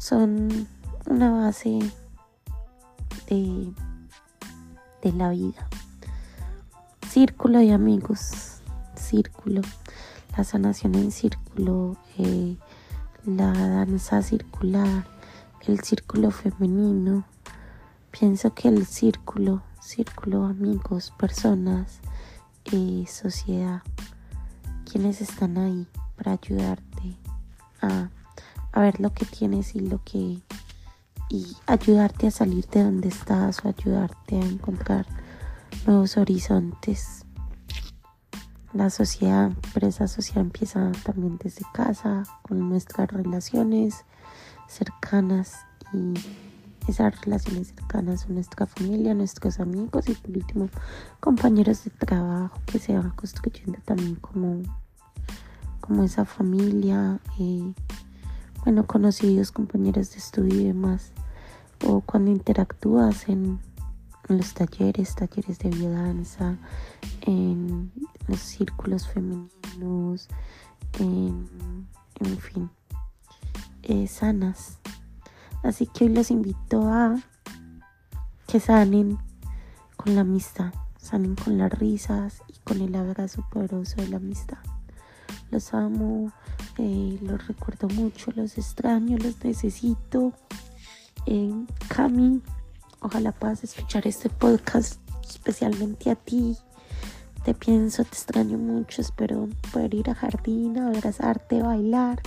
son 0.00 0.66
una 1.06 1.30
base 1.30 1.78
de, 3.28 3.72
la 5.12 5.28
vida. 5.28 5.68
Círculo 7.06 7.58
de 7.58 7.72
amigos 7.72 8.62
círculo, 8.96 9.60
la 10.36 10.44
sanación 10.44 10.94
en 10.94 11.10
círculo, 11.10 11.96
eh, 12.16 12.56
la 13.26 13.52
danza 13.52 14.22
circular, 14.22 15.06
el 15.66 15.80
círculo 15.80 16.30
femenino. 16.30 17.24
Pienso 18.10 18.54
que 18.54 18.68
el 18.68 18.86
círculo, 18.86 19.62
círculo, 19.80 20.44
amigos, 20.44 21.12
personas, 21.18 22.00
eh, 22.72 23.04
sociedad, 23.06 23.82
quienes 24.90 25.20
están 25.20 25.58
ahí 25.58 25.86
para 26.16 26.32
ayudarte 26.32 27.16
a, 27.82 28.08
a 28.72 28.80
ver 28.80 29.00
lo 29.00 29.12
que 29.12 29.24
tienes 29.24 29.74
y 29.74 29.80
lo 29.80 30.02
que 30.04 30.40
y 31.30 31.56
ayudarte 31.66 32.26
a 32.26 32.30
salir 32.32 32.66
de 32.66 32.82
donde 32.82 33.08
estás 33.08 33.64
o 33.64 33.68
ayudarte 33.68 34.36
a 34.36 34.44
encontrar 34.44 35.06
nuevos 35.86 36.16
horizontes. 36.16 37.24
La 38.72 38.90
sociedad, 38.90 39.52
pero 39.72 39.88
esa 39.88 40.08
sociedad 40.08 40.42
empieza 40.42 40.92
también 41.04 41.38
desde 41.42 41.64
casa, 41.72 42.24
con 42.42 42.68
nuestras 42.68 43.08
relaciones 43.10 44.04
cercanas 44.68 45.56
y 45.92 46.14
esas 46.88 47.20
relaciones 47.20 47.68
cercanas 47.68 48.22
son 48.22 48.34
nuestra 48.34 48.66
familia, 48.66 49.14
nuestros 49.14 49.60
amigos 49.60 50.08
y 50.08 50.14
por 50.14 50.36
último 50.36 50.68
compañeros 51.20 51.84
de 51.84 51.90
trabajo 51.90 52.60
que 52.66 52.78
se 52.78 52.96
van 52.96 53.10
construyendo 53.10 53.78
también 53.84 54.16
como, 54.16 54.62
como 55.80 56.02
esa 56.04 56.24
familia, 56.24 57.20
eh, 57.38 57.72
bueno, 58.64 58.86
conocidos, 58.86 59.52
compañeros 59.52 60.12
de 60.12 60.18
estudio 60.18 60.60
y 60.60 60.64
demás, 60.64 61.12
o 61.86 62.00
cuando 62.00 62.30
interactúas 62.30 63.28
en 63.28 63.58
en 64.30 64.38
los 64.38 64.54
talleres, 64.54 65.14
talleres 65.16 65.58
de 65.58 65.70
biodanza, 65.70 66.56
en 67.22 67.90
los 68.28 68.38
círculos 68.38 69.08
femeninos, 69.08 70.28
en, 71.00 71.48
fin, 72.38 72.70
eh, 73.82 74.06
sanas. 74.06 74.78
Así 75.64 75.86
que 75.86 76.04
hoy 76.04 76.10
los 76.10 76.30
invito 76.30 76.86
a 76.88 77.16
que 78.46 78.60
sanen 78.60 79.18
con 79.96 80.14
la 80.14 80.20
amistad, 80.20 80.72
sanen 80.96 81.34
con 81.34 81.58
las 81.58 81.72
risas 81.72 82.42
y 82.46 82.54
con 82.62 82.80
el 82.80 82.94
abrazo 82.94 83.44
poderoso 83.50 83.96
de 83.96 84.08
la 84.08 84.16
amistad. 84.18 84.58
Los 85.50 85.74
amo, 85.74 86.32
eh, 86.78 87.18
los 87.22 87.46
recuerdo 87.46 87.88
mucho, 87.88 88.32
los 88.34 88.58
extraño, 88.58 89.16
los 89.18 89.44
necesito. 89.44 90.32
En 91.26 91.66
Cami 91.88 92.40
Ojalá 93.02 93.32
puedas 93.32 93.64
escuchar 93.64 94.06
este 94.06 94.28
podcast 94.28 95.00
especialmente 95.26 96.10
a 96.10 96.16
ti. 96.16 96.58
Te 97.44 97.54
pienso, 97.54 98.04
te 98.04 98.10
extraño 98.10 98.58
mucho. 98.58 99.00
Espero 99.00 99.48
poder 99.72 99.94
ir 99.94 100.10
a 100.10 100.14
jardín, 100.14 100.78
abrazarte, 100.78 101.62
bailar, 101.62 102.20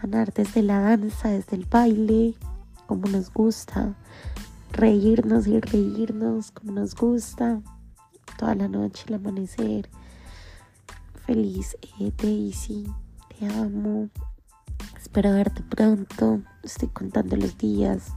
sanar 0.00 0.32
desde 0.32 0.62
la 0.62 0.78
danza, 0.78 1.28
desde 1.28 1.56
el 1.56 1.64
baile, 1.64 2.36
como 2.86 3.08
nos 3.08 3.32
gusta. 3.32 3.96
Reírnos 4.70 5.48
y 5.48 5.58
reírnos 5.58 6.52
como 6.52 6.70
nos 6.70 6.94
gusta. 6.94 7.60
Toda 8.38 8.54
la 8.54 8.68
noche, 8.68 9.06
el 9.08 9.14
amanecer. 9.14 9.90
Feliz, 11.26 11.76
eh, 11.98 12.12
Daisy. 12.16 12.86
Te 13.40 13.46
amo. 13.46 14.10
Espero 14.98 15.32
verte 15.32 15.62
pronto. 15.62 16.42
Estoy 16.62 16.88
contando 16.88 17.36
los 17.36 17.56
días 17.56 18.12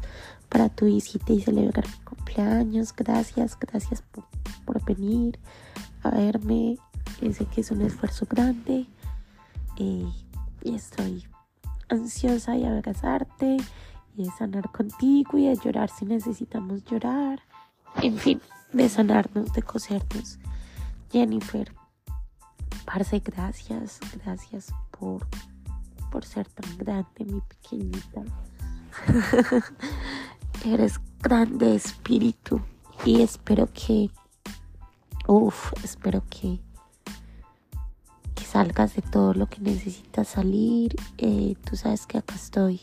para 0.49 0.67
tu 0.67 0.88
visita 0.88 1.31
y 1.31 1.41
celebrar 1.41 1.88
mi 1.88 2.03
cumpleaños. 2.03 2.93
Gracias, 2.93 3.57
gracias 3.57 4.03
por, 4.65 4.83
venir 4.83 5.39
a 6.01 6.09
verme. 6.09 6.77
Sé 7.31 7.45
que 7.45 7.62
es 7.62 7.71
un 7.71 7.83
esfuerzo 7.83 8.25
grande 8.29 8.86
eh, 9.77 10.12
y 10.62 10.75
estoy 10.75 11.23
ansiosa 11.88 12.51
de 12.51 12.67
abrazarte 12.67 13.55
y 14.17 14.25
de 14.25 14.31
sanar 14.31 14.73
contigo 14.73 15.38
y 15.38 15.47
de 15.47 15.55
llorar 15.55 15.89
si 15.89 16.03
necesitamos 16.03 16.83
llorar. 16.83 17.39
En 18.01 18.17
fin, 18.17 18.41
de 18.73 18.89
sanarnos, 18.89 19.53
de 19.53 19.62
cosernos. 19.62 20.38
Jennifer, 21.13 21.73
parce, 22.86 23.19
gracias, 23.19 24.01
gracias 24.21 24.73
por, 26.11 26.25
ser 26.25 26.47
tan 26.47 26.77
grande, 26.77 27.25
mi 27.25 27.41
pequeñita. 27.41 28.23
Eres 30.65 30.99
grande 31.21 31.75
espíritu 31.75 32.61
y 33.05 33.21
espero 33.21 33.67
que, 33.73 34.09
uff, 35.27 35.73
espero 35.83 36.23
que, 36.29 36.59
que 38.35 38.43
salgas 38.43 38.95
de 38.95 39.01
todo 39.01 39.33
lo 39.33 39.47
que 39.47 39.59
necesitas 39.59 40.27
salir. 40.29 40.95
Eh, 41.17 41.55
tú 41.65 41.75
sabes 41.75 42.05
que 42.05 42.19
acá 42.19 42.35
estoy 42.35 42.81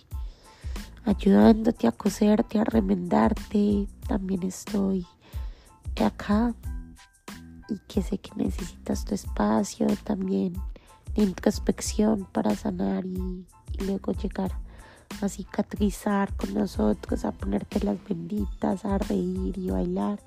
ayudándote 1.04 1.86
a 1.86 1.92
coserte, 1.92 2.58
a 2.58 2.64
remendarte. 2.64 3.88
También 4.06 4.42
estoy 4.42 5.06
acá 6.04 6.54
y 7.68 7.78
que 7.86 8.02
sé 8.02 8.18
que 8.18 8.30
necesitas 8.36 9.04
tu 9.04 9.14
espacio 9.14 9.86
también 10.04 10.54
introspección 11.22 12.26
para 12.32 12.54
sanar 12.54 13.04
y, 13.04 13.46
luego 13.84 14.12
llegar 14.12 14.52
a 15.22 15.28
cicatrizar 15.28 16.34
con 16.34 16.54
nosotros, 16.54 17.24
a 17.24 17.32
ponerte 17.32 17.80
las 17.80 17.96
benditas, 18.04 18.84
a 18.84 18.98
reír 18.98 19.56
y 19.56 19.70
bailar. 19.70 20.20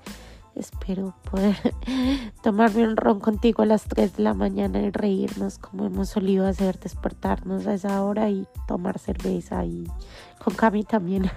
Espero 0.56 1.14
poder 1.30 1.56
tomarme 2.42 2.86
un 2.86 2.96
ron 2.96 3.20
contigo 3.20 3.62
a 3.62 3.66
las 3.66 3.84
3 3.84 4.16
de 4.16 4.22
la 4.22 4.34
mañana 4.34 4.80
y 4.80 4.90
reírnos 4.90 5.58
como 5.58 5.86
hemos 5.86 6.10
solido 6.10 6.46
hacer, 6.46 6.78
despertarnos 6.78 7.66
a 7.66 7.74
esa 7.74 8.02
hora 8.02 8.30
y 8.30 8.46
tomar 8.66 8.98
cerveza 8.98 9.64
y 9.64 9.84
con 10.42 10.54
Cami 10.54 10.84
también. 10.84 11.30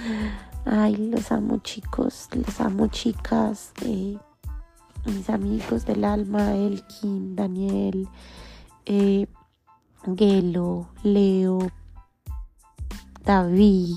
Ay, 0.64 0.96
los 0.96 1.32
amo 1.32 1.58
chicos, 1.58 2.28
les 2.32 2.60
amo 2.60 2.88
chicas, 2.88 3.72
eh, 3.84 4.18
mis 5.06 5.30
amigos 5.30 5.86
del 5.86 6.04
alma, 6.04 6.54
Elkin, 6.54 7.34
Daniel, 7.34 8.08
eh, 8.86 9.26
Gelo, 10.16 10.88
Leo, 11.02 11.70
David. 13.24 13.96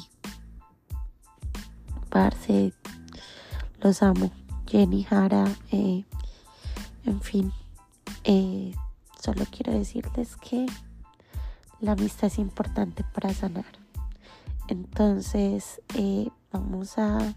Parce, 2.10 2.74
los 3.82 4.04
amo. 4.04 4.32
Jenny 4.68 5.04
Jara, 5.04 5.46
eh, 5.72 6.04
En 7.06 7.22
fin, 7.22 7.52
eh, 8.24 8.74
solo 9.22 9.46
quiero 9.52 9.74
decirles 9.74 10.36
que 10.38 10.66
la 11.82 11.92
amistad 11.92 12.28
es 12.28 12.40
importante 12.40 13.04
para 13.14 13.34
sanar. 13.34 13.66
Entonces, 14.70 15.82
eh, 15.96 16.30
vamos 16.52 16.98
a 16.98 17.36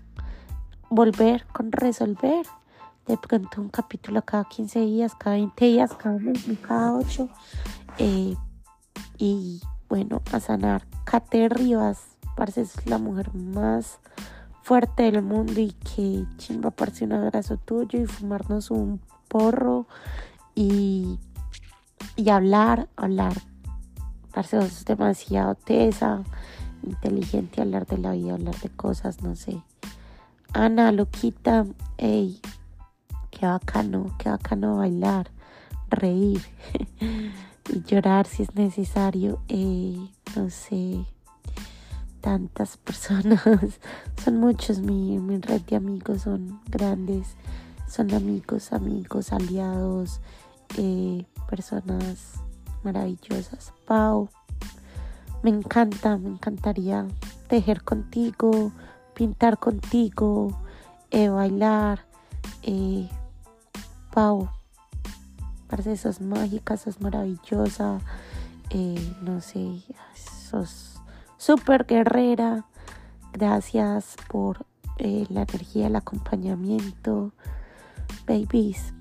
volver 0.88 1.46
con 1.48 1.72
resolver. 1.72 2.46
De 3.06 3.16
pronto 3.16 3.60
un 3.60 3.68
capítulo 3.68 4.22
cada 4.22 4.44
15 4.44 4.80
días, 4.80 5.14
cada 5.14 5.36
20 5.36 5.64
días, 5.64 5.94
cada 5.94 6.18
mes, 6.18 6.44
cada 6.66 6.94
8. 6.94 7.28
Eh, 7.98 8.34
y 9.18 9.60
bueno, 9.88 10.22
a 10.32 10.40
sanar. 10.40 10.86
Kate 11.04 11.48
Rivas, 11.48 12.16
parece 12.36 12.62
es 12.62 12.86
la 12.86 12.98
mujer 12.98 13.32
más 13.34 14.00
fuerte 14.62 15.04
del 15.04 15.22
mundo 15.22 15.60
y 15.60 15.70
que 15.72 16.24
chimba 16.38 16.72
parece 16.72 17.04
un 17.04 17.12
abrazo 17.12 17.56
tuyo 17.56 18.00
y 18.00 18.06
fumarnos 18.06 18.72
un 18.72 19.00
porro 19.28 19.86
y, 20.56 21.20
y 22.16 22.30
hablar, 22.30 22.88
hablar. 22.96 23.34
Parce, 24.34 24.58
es 24.58 24.84
demasiado 24.84 25.54
tesa, 25.54 26.24
inteligente, 26.82 27.62
hablar 27.62 27.86
de 27.86 27.98
la 27.98 28.12
vida, 28.12 28.34
hablar 28.34 28.56
de 28.56 28.68
cosas, 28.70 29.22
no 29.22 29.36
sé. 29.36 29.62
Ana, 30.52 30.90
loquita, 30.90 31.64
ey, 31.96 32.40
qué 33.36 33.44
bacano, 33.44 34.16
qué 34.18 34.30
bacano 34.30 34.76
bailar, 34.78 35.30
reír 35.90 36.42
y 37.68 37.82
llorar 37.84 38.26
si 38.26 38.44
es 38.44 38.54
necesario, 38.54 39.40
ey, 39.48 40.10
no 40.34 40.48
sé 40.48 41.04
tantas 42.22 42.76
personas, 42.88 43.78
son 44.24 44.40
muchos, 44.40 44.78
mi, 44.78 45.18
mi 45.18 45.36
red 45.38 45.60
de 45.62 45.76
amigos 45.76 46.22
son 46.22 46.60
grandes, 46.66 47.36
son 47.86 48.14
amigos, 48.14 48.72
amigos, 48.72 49.32
aliados, 49.32 50.20
eh, 50.78 51.26
personas 51.48 52.40
maravillosas. 52.84 53.74
Pau, 53.86 54.30
me 55.42 55.50
encanta, 55.50 56.16
me 56.16 56.30
encantaría 56.30 57.06
tejer 57.48 57.82
contigo, 57.82 58.72
pintar 59.14 59.58
contigo, 59.58 60.58
eh, 61.10 61.28
bailar. 61.28 62.06
Eh, 62.62 63.08
Pau, 64.16 64.48
parece 65.68 65.94
sos 65.98 66.22
mágica, 66.22 66.78
sos 66.78 67.02
maravillosa, 67.02 68.00
no 69.20 69.42
sé, 69.42 69.82
sos 70.14 71.02
super 71.36 71.84
guerrera. 71.84 72.64
Gracias 73.34 74.16
por 74.30 74.64
eh, 74.96 75.26
la 75.28 75.42
energía, 75.42 75.88
el 75.88 75.96
acompañamiento. 75.96 77.34
Babies, 78.26 78.94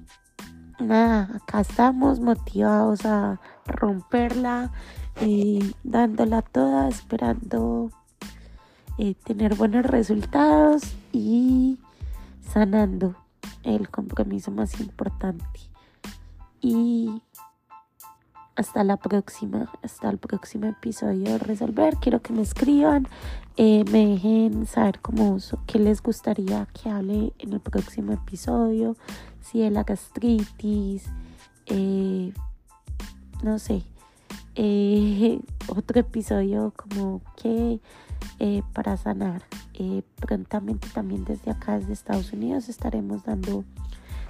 nada, 0.82 1.30
acá 1.34 1.62
estamos 1.62 2.20
motivados 2.20 3.06
a 3.06 3.40
romperla, 3.66 4.74
eh, 5.22 5.72
dándola 5.86 6.42
toda, 6.42 6.90
esperando 6.90 7.90
eh, 8.98 9.16
tener 9.24 9.56
buenos 9.56 9.86
resultados 9.86 10.94
y 11.14 11.80
sanando 12.52 13.16
el 13.66 13.90
compromiso 13.90 14.52
más 14.52 14.80
importante. 14.80 15.46
Y 16.62 17.22
hasta 18.56 18.84
la 18.84 18.98
próxima, 18.98 19.72
hasta 19.84 20.10
el 20.10 20.18
próximo 20.18 20.68
episodio 20.68 21.24
de 21.24 21.38
Resolver. 21.38 21.98
Quiero 21.98 22.22
que 22.22 22.34
me 22.34 22.42
escriban, 22.42 23.08
eh, 23.58 23.84
me 23.92 24.06
dejen 24.06 24.66
saber 24.66 25.00
cómo, 25.02 25.38
qué 25.68 25.80
les 25.80 26.02
gustaría 26.02 26.66
que 26.68 26.90
hable 26.90 27.34
en 27.40 27.54
el 27.54 27.60
próximo 27.60 28.14
episodio, 28.14 28.96
si 29.42 29.62
es 29.62 29.72
la 29.72 29.84
gastritis, 29.84 31.04
eh, 31.66 32.34
no 33.44 33.60
sé, 33.60 33.84
eh, 34.56 35.40
otro 35.68 36.00
episodio 36.00 36.74
como 36.76 37.22
que 37.36 37.82
para 38.74 38.98
sanar. 38.98 39.44
prontamente 40.20 40.88
también 40.94 41.26
desde 41.26 41.52
acá, 41.52 41.80
desde 41.80 41.94
Estados 41.94 42.34
Unidos, 42.34 42.70
estaremos 42.70 43.24
dando 43.24 43.64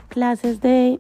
clases 0.10 0.62
de 0.62 1.00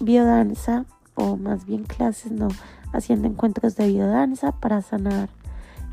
biodanza 0.00 0.86
o 1.14 1.36
más 1.36 1.66
bien 1.66 1.84
clases, 1.84 2.32
no, 2.32 2.48
haciendo 2.92 3.28
encuentros 3.28 3.76
de 3.76 3.88
biodanza 3.88 4.52
para 4.52 4.82
sanar 4.82 5.28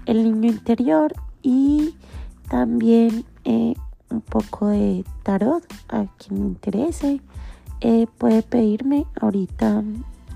el 0.05 0.23
niño 0.23 0.49
interior 0.51 1.13
y 1.41 1.95
también 2.49 3.25
eh, 3.43 3.73
un 4.09 4.21
poco 4.21 4.67
de 4.67 5.03
tarot 5.23 5.65
a 5.89 6.05
quien 6.17 6.41
me 6.41 6.47
interese. 6.47 7.21
Eh, 7.81 8.07
puede 8.17 8.41
pedirme 8.41 9.05
ahorita 9.21 9.83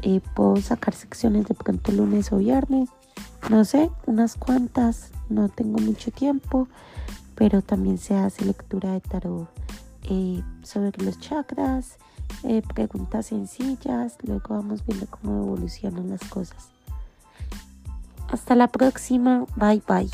eh, 0.03 0.21
puedo 0.35 0.57
sacar 0.57 0.93
secciones 0.93 1.45
de 1.45 1.55
pronto 1.55 1.91
lunes 1.91 2.31
o 2.31 2.37
viernes 2.37 2.89
no 3.49 3.65
sé 3.65 3.89
unas 4.05 4.35
cuantas 4.35 5.11
no 5.29 5.49
tengo 5.49 5.79
mucho 5.79 6.11
tiempo 6.11 6.67
pero 7.35 7.61
también 7.61 7.97
se 7.97 8.15
hace 8.15 8.45
lectura 8.45 8.93
de 8.93 9.01
tarot 9.01 9.49
sobre 10.63 11.03
los 11.03 11.19
chakras 11.19 11.97
eh, 12.43 12.61
preguntas 12.73 13.27
sencillas, 13.27 14.17
luego 14.23 14.55
vamos 14.55 14.85
viendo 14.85 15.05
cómo 15.07 15.43
evolucionan 15.43 16.09
las 16.09 16.21
cosas. 16.21 16.69
Hasta 18.29 18.55
la 18.55 18.67
próxima, 18.67 19.45
bye 19.55 19.81
bye. 19.87 20.09